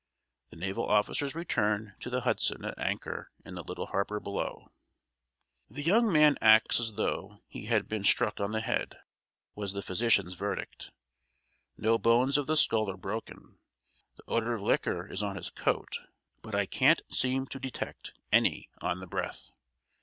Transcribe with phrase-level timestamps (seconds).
[0.49, 4.71] The naval officers returned to the "Hudson," at anchor in the little harbor below.
[5.69, 8.97] "The young man acts as though he had been struck on the head,"
[9.53, 10.89] was the physician's verdict.
[11.77, 13.59] "No bones of the skull are broken.
[14.15, 15.99] The odor of liquor is on his coat,
[16.41, 19.51] but I can't seem to detect any on the breath."